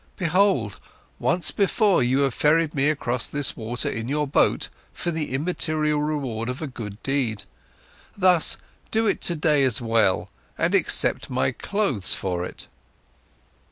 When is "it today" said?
9.05-9.63